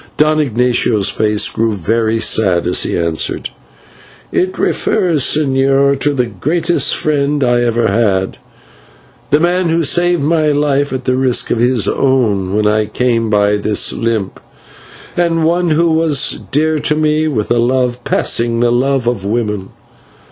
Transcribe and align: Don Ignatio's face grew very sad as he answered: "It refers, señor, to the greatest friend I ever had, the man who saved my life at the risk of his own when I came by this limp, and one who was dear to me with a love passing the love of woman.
Don 0.17 0.39
Ignatio's 0.39 1.09
face 1.09 1.47
grew 1.47 1.73
very 1.73 2.17
sad 2.17 2.65
as 2.65 2.81
he 2.81 2.97
answered: 2.97 3.51
"It 4.31 4.57
refers, 4.57 5.23
señor, 5.23 5.99
to 5.99 6.15
the 6.15 6.25
greatest 6.25 6.95
friend 6.95 7.43
I 7.43 7.61
ever 7.61 7.87
had, 7.87 8.39
the 9.29 9.39
man 9.39 9.69
who 9.69 9.83
saved 9.83 10.23
my 10.23 10.47
life 10.47 10.91
at 10.91 11.05
the 11.05 11.15
risk 11.15 11.51
of 11.51 11.59
his 11.59 11.87
own 11.87 12.55
when 12.55 12.65
I 12.65 12.87
came 12.87 13.29
by 13.29 13.57
this 13.57 13.93
limp, 13.93 14.39
and 15.15 15.45
one 15.45 15.69
who 15.69 15.91
was 15.91 16.39
dear 16.49 16.79
to 16.79 16.95
me 16.95 17.27
with 17.27 17.51
a 17.51 17.59
love 17.59 18.03
passing 18.03 18.59
the 18.59 18.71
love 18.71 19.05
of 19.05 19.23
woman. 19.23 19.69